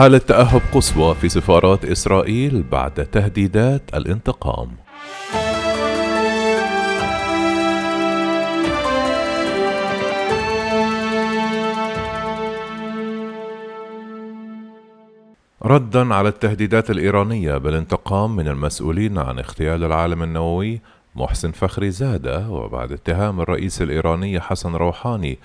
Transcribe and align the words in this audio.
حالة 0.00 0.18
تأهب 0.18 0.62
قصوى 0.74 1.14
في 1.14 1.28
سفارات 1.28 1.84
إسرائيل 1.84 2.62
بعد 2.62 3.06
تهديدات 3.06 3.82
الانتقام. 3.94 4.68
ردا 15.62 16.14
على 16.14 16.28
التهديدات 16.28 16.90
الإيرانية 16.90 17.56
بالانتقام 17.56 18.36
من 18.36 18.48
المسؤولين 18.48 19.18
عن 19.18 19.38
اغتيال 19.38 19.84
العالم 19.84 20.22
النووي 20.22 20.80
محسن 21.14 21.50
فخري 21.50 21.90
زادة 21.90 22.48
وبعد 22.48 22.92
اتهام 22.92 23.40
الرئيس 23.40 23.82
الإيراني 23.82 24.40
حسن 24.40 24.74
روحاني 24.74 25.38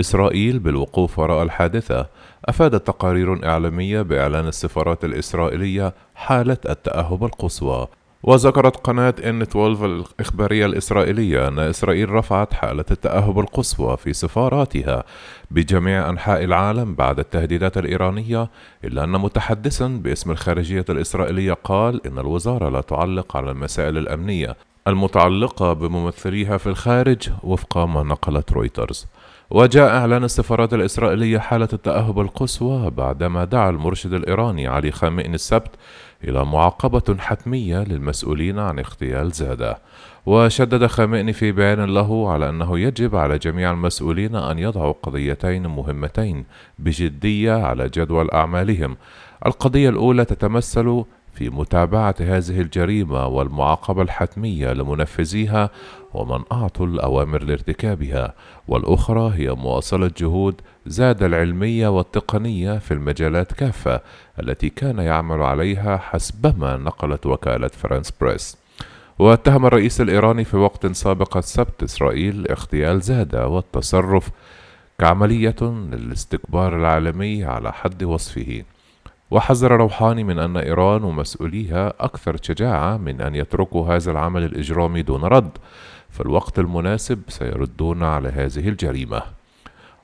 إسرائيل 0.00 0.58
بالوقوف 0.58 1.18
وراء 1.18 1.42
الحادثة 1.42 2.06
أفادت 2.44 2.86
تقارير 2.86 3.46
إعلامية 3.48 4.02
بإعلان 4.02 4.48
السفارات 4.48 5.04
الإسرائيلية 5.04 5.94
حالة 6.14 6.58
التأهب 6.68 7.24
القصوى. 7.24 7.86
وذكرت 8.22 8.76
قناة 8.76 9.14
إن 9.24 9.42
12 9.42 9.86
الإخبارية 9.86 10.66
الإسرائيلية 10.66 11.48
أن 11.48 11.58
إسرائيل 11.58 12.10
رفعت 12.10 12.54
حالة 12.54 12.84
التأهب 12.90 13.38
القصوى 13.38 13.96
في 13.96 14.12
سفاراتها 14.12 15.04
بجميع 15.50 16.08
أنحاء 16.10 16.44
العالم 16.44 16.94
بعد 16.94 17.18
التهديدات 17.18 17.78
الإيرانية 17.78 18.50
إلا 18.84 19.04
أن 19.04 19.10
متحدثا 19.10 19.88
باسم 19.88 20.30
الخارجية 20.30 20.84
الإسرائيلية 20.88 21.52
قال 21.52 22.06
إن 22.06 22.18
الوزارة 22.18 22.68
لا 22.68 22.80
تعلق 22.80 23.36
على 23.36 23.50
المسائل 23.50 23.98
الأمنية. 23.98 24.56
المتعلقة 24.86 25.72
بممثليها 25.72 26.56
في 26.56 26.66
الخارج 26.66 27.30
وفق 27.42 27.78
ما 27.78 28.02
نقلت 28.02 28.52
رويترز. 28.52 29.06
وجاء 29.50 29.96
إعلان 29.96 30.24
السفارات 30.24 30.74
الإسرائيلية 30.74 31.38
حالة 31.38 31.68
التأهب 31.72 32.20
القصوى 32.20 32.90
بعدما 32.90 33.44
دعا 33.44 33.70
المرشد 33.70 34.12
الإيراني 34.12 34.66
علي 34.66 34.90
خامئن 34.90 35.34
السبت 35.34 35.70
إلى 36.24 36.44
معاقبة 36.44 37.16
حتمية 37.18 37.84
للمسؤولين 37.84 38.58
عن 38.58 38.78
اغتيال 38.78 39.30
زادة 39.30 39.78
وشدد 40.26 40.86
خامئني 40.86 41.32
في 41.32 41.52
بيان 41.52 41.84
له 41.84 42.32
على 42.32 42.48
أنه 42.48 42.78
يجب 42.78 43.16
على 43.16 43.38
جميع 43.38 43.70
المسؤولين 43.70 44.36
أن 44.36 44.58
يضعوا 44.58 44.94
قضيتين 45.02 45.66
مهمتين 45.66 46.44
بجدية 46.78 47.52
على 47.52 47.88
جدول 47.88 48.30
أعمالهم. 48.30 48.96
القضية 49.46 49.88
الأولى 49.88 50.24
تتمثل 50.24 51.04
في 51.36 51.50
متابعة 51.50 52.14
هذه 52.20 52.60
الجريمة 52.60 53.26
والمعاقبة 53.26 54.02
الحتمية 54.02 54.72
لمنفذيها 54.72 55.70
ومن 56.14 56.44
أعطوا 56.52 56.86
الأوامر 56.86 57.42
لارتكابها، 57.42 58.34
والأخرى 58.68 59.32
هي 59.34 59.54
مواصلة 59.54 60.10
جهود 60.18 60.60
زاد 60.86 61.22
العلمية 61.22 61.88
والتقنية 61.88 62.78
في 62.78 62.94
المجالات 62.94 63.52
كافة 63.52 64.00
التي 64.40 64.68
كان 64.68 64.98
يعمل 64.98 65.42
عليها 65.42 65.96
حسبما 65.96 66.76
نقلت 66.76 67.26
وكالة 67.26 67.68
فرانس 67.68 68.12
بريس. 68.20 68.56
واتهم 69.18 69.66
الرئيس 69.66 70.00
الإيراني 70.00 70.44
في 70.44 70.56
وقت 70.56 70.86
سابق 70.86 71.36
السبت 71.36 71.82
إسرائيل 71.82 72.48
اغتيال 72.48 73.00
زادة 73.00 73.48
والتصرف 73.48 74.30
كعملية 74.98 75.56
للاستكبار 75.62 76.76
العالمي 76.76 77.44
على 77.44 77.72
حد 77.72 78.04
وصفه. 78.04 78.62
وحذر 79.30 79.76
روحاني 79.76 80.24
من 80.24 80.38
أن 80.38 80.56
إيران 80.56 81.04
ومسؤوليها 81.04 81.92
أكثر 82.00 82.36
شجاعة 82.42 82.96
من 82.96 83.20
أن 83.20 83.34
يتركوا 83.34 83.94
هذا 83.94 84.10
العمل 84.10 84.44
الإجرامي 84.44 85.02
دون 85.02 85.24
رد 85.24 85.58
في 86.10 86.20
الوقت 86.20 86.58
المناسب 86.58 87.22
سيردون 87.28 88.02
على 88.02 88.28
هذه 88.28 88.68
الجريمة. 88.68 89.22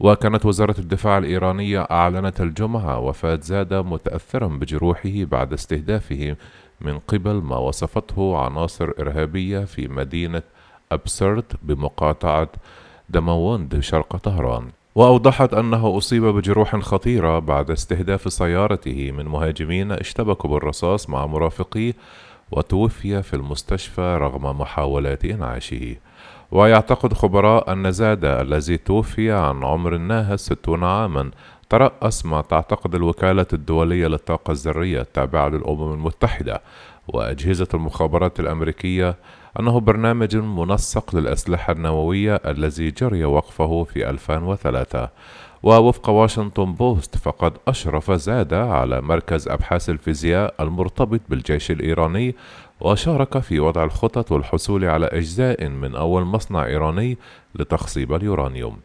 وكانت 0.00 0.46
وزارة 0.46 0.74
الدفاع 0.78 1.18
الإيرانية 1.18 1.80
أعلنت 1.80 2.40
الجمعة 2.40 2.98
وفاة 2.98 3.38
زادة 3.42 3.82
متأثرا 3.82 4.46
بجروحه 4.46 5.24
بعد 5.24 5.52
استهدافه 5.52 6.36
من 6.80 6.98
قبل 6.98 7.34
ما 7.34 7.56
وصفته 7.56 8.38
عناصر 8.38 8.90
إرهابية 9.00 9.64
في 9.64 9.88
مدينة 9.88 10.42
أبسرد 10.92 11.52
بمقاطعة 11.62 12.48
دموند 13.08 13.80
شرق 13.80 14.16
طهران. 14.16 14.70
وأوضحت 14.98 15.54
أنه 15.54 15.98
أصيب 15.98 16.24
بجروح 16.24 16.76
خطيرة 16.76 17.38
بعد 17.38 17.70
استهداف 17.70 18.32
سيارته 18.32 19.12
من 19.12 19.24
مهاجمين 19.24 19.92
اشتبكوا 19.92 20.50
بالرصاص 20.50 21.10
مع 21.10 21.26
مرافقيه 21.26 21.94
وتوفي 22.50 23.22
في 23.22 23.34
المستشفى 23.34 24.18
رغم 24.20 24.60
محاولات 24.60 25.24
إنعاشه. 25.24 25.96
ويعتقد 26.50 27.12
خبراء 27.12 27.72
أن 27.72 27.92
زادة 27.92 28.40
الذي 28.40 28.76
توفي 28.76 29.32
عن 29.32 29.64
عمر 29.64 29.96
ناهز 29.96 30.40
ستون 30.40 30.84
عاما 30.84 31.30
ترأس 31.70 32.26
ما 32.26 32.40
تعتقد 32.40 32.94
الوكالة 32.94 33.46
الدولية 33.52 34.06
للطاقة 34.06 34.50
الذرية 34.50 35.00
التابعة 35.00 35.48
للأمم 35.48 35.92
المتحدة 35.92 36.62
وأجهزة 37.08 37.68
المخابرات 37.74 38.40
الأمريكية 38.40 39.16
أنه 39.60 39.80
برنامج 39.80 40.36
منسق 40.36 41.16
للأسلحة 41.16 41.72
النووية 41.72 42.34
الذي 42.34 42.90
جري 42.90 43.24
وقفه 43.24 43.84
في 43.84 44.10
2003 44.10 45.08
ووفق 45.62 46.10
واشنطن 46.10 46.72
بوست 46.74 47.16
فقد 47.16 47.52
أشرف 47.68 48.10
زادة 48.12 48.64
على 48.70 49.00
مركز 49.00 49.48
أبحاث 49.48 49.90
الفيزياء 49.90 50.54
المرتبط 50.60 51.20
بالجيش 51.28 51.70
الإيراني 51.70 52.34
وشارك 52.80 53.38
في 53.38 53.60
وضع 53.60 53.84
الخطط 53.84 54.32
والحصول 54.32 54.84
على 54.84 55.06
أجزاء 55.06 55.68
من 55.68 55.94
أول 55.94 56.24
مصنع 56.24 56.66
إيراني 56.66 57.18
لتخصيب 57.54 58.12
اليورانيوم. 58.14 58.76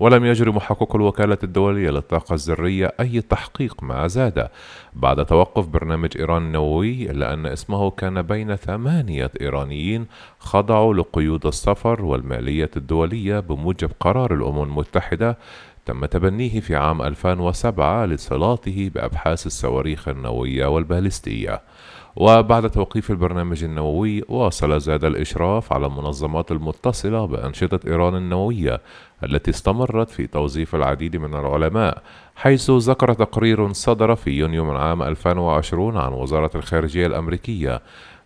ولم 0.00 0.24
يجري 0.24 0.50
محقق 0.50 0.96
الوكالة 0.96 1.38
الدولية 1.42 1.90
للطاقة 1.90 2.34
الذرية 2.34 2.92
أي 3.00 3.20
تحقيق 3.20 3.82
مع 3.82 4.06
زادة 4.06 4.50
بعد 4.94 5.26
توقف 5.26 5.66
برنامج 5.66 6.10
إيران 6.18 6.42
النووي 6.42 7.10
إلا 7.10 7.34
أن 7.34 7.46
اسمه 7.46 7.90
كان 7.90 8.22
بين 8.22 8.56
ثمانية 8.56 9.30
إيرانيين 9.40 10.06
خضعوا 10.38 10.94
لقيود 10.94 11.46
السفر 11.46 12.02
والمالية 12.04 12.70
الدولية 12.76 13.40
بموجب 13.40 13.90
قرار 14.00 14.34
الأمم 14.34 14.62
المتحدة 14.62 15.38
تم 15.86 16.04
تبنيه 16.06 16.60
في 16.60 16.76
عام 16.76 17.02
2007 17.02 18.06
لصلاته 18.06 18.90
بأبحاث 18.94 19.46
الصواريخ 19.46 20.08
النووية 20.08 20.66
والبالستية 20.66 21.60
وبعد 22.20 22.70
توقيف 22.70 23.10
البرنامج 23.10 23.64
النووي 23.64 24.24
واصل 24.28 24.80
زاد 24.80 25.04
الإشراف 25.04 25.72
على 25.72 25.86
المنظمات 25.86 26.52
المتصلة 26.52 27.26
بأنشطة 27.26 27.80
إيران 27.86 28.16
النووية 28.16 28.80
التي 29.24 29.50
استمرت 29.50 30.10
في 30.10 30.26
توظيف 30.26 30.74
العديد 30.74 31.16
من 31.16 31.34
العلماء 31.34 32.02
حيث 32.36 32.70
ذكر 32.70 33.12
تقرير 33.12 33.72
صدر 33.72 34.14
في 34.14 34.30
يونيو 34.30 34.64
من 34.64 34.76
عام 34.76 35.02
2020 35.02 35.96
عن 35.96 36.12
وزارة 36.12 36.50
الخارجية 36.54 37.06
الأمريكية 37.06 37.82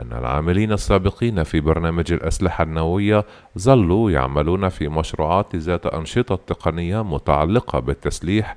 أن 0.00 0.12
العاملين 0.12 0.72
السابقين 0.72 1.42
في 1.42 1.60
برنامج 1.60 2.12
الأسلحة 2.12 2.64
النووية 2.64 3.24
ظلوا 3.58 4.10
يعملون 4.10 4.68
في 4.68 4.88
مشروعات 4.88 5.56
ذات 5.56 5.86
أنشطة 5.86 6.36
تقنية 6.46 7.04
متعلقة 7.04 7.78
بالتسليح 7.80 8.56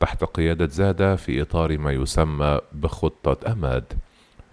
تحت 0.00 0.24
قيادة 0.24 0.66
زادة 0.66 1.16
في 1.16 1.42
إطار 1.42 1.78
ما 1.78 1.92
يسمى 1.92 2.58
بخطة 2.72 3.52
أماد 3.52 3.84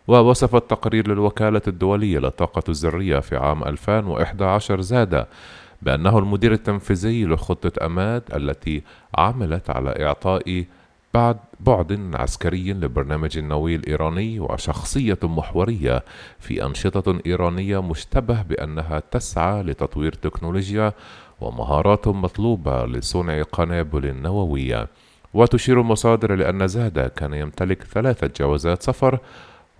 ووصف 0.08 0.56
التقرير 0.56 1.08
للوكالة 1.08 1.62
الدولية 1.68 2.20
للطاقة 2.20 2.64
الذرية 2.70 3.20
في 3.20 3.36
عام 3.38 3.64
2011 3.64 4.82
زاد 4.82 5.26
بأنه 5.82 6.20
المدير 6.20 6.54
التنفيذي 6.54 7.26
لخطة 7.26 7.86
أماد 7.86 8.24
التي 8.36 8.82
عملت 9.18 9.70
على 9.70 10.06
إعطاء 10.06 10.66
بعد 11.14 11.38
بعد 11.60 12.12
عسكري 12.14 12.74
للبرنامج 12.74 13.38
النووي 13.38 13.76
الإيراني 13.76 14.40
وشخصية 14.40 15.18
محورية 15.24 16.04
في 16.40 16.66
أنشطة 16.66 17.20
إيرانية 17.26 17.82
مشتبه 17.82 18.42
بأنها 18.42 19.00
تسعى 19.12 19.64
لتطوير 19.64 20.14
تكنولوجيا 20.14 20.94
ومهارات 21.42 22.08
مطلوبة 22.08 22.86
لصنع 22.86 23.42
قنابل 23.42 24.16
نووية. 24.16 24.88
وتشير 25.34 25.82
المصادر 25.82 26.36
لأن 26.36 26.68
زادا 26.68 27.08
كان 27.08 27.34
يمتلك 27.34 27.84
ثلاثة 27.84 28.32
جوازات 28.40 28.84
سفر 28.84 29.20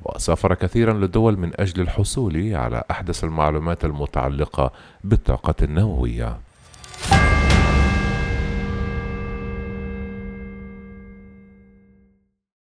وسافر 0.04 0.54
كثيرا 0.54 0.94
للدول 0.94 1.40
من 1.40 1.52
أجل 1.56 1.82
الحصول 1.82 2.56
على 2.56 2.84
أحدث 2.92 3.24
المعلومات 3.24 3.86
المتعلقة 3.86 4.72
بالطاقة 5.04 5.56
النووية. 5.62 6.38